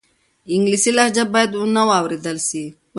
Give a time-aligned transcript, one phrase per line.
[0.53, 2.63] انګلیسي لهجه باید نه واورېدل سي.